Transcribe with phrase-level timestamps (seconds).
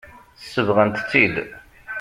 [0.53, 1.35] Sebɣent-tt-id.